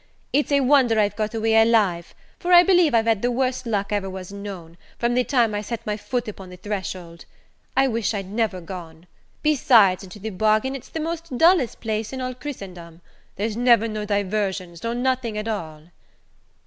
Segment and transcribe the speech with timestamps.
[0.33, 3.91] It's a wonder I've got away alive; for I believe I've had the worst luck
[3.93, 7.25] ever was known, from the time I set my foot upon the threshold.
[7.77, 9.05] I know I wish I'd never a gone.
[9.43, 13.01] Besides, into the bargain, it's the most dullest place in all Christendom:
[13.35, 15.91] there's never no diversions, nor nothing at all."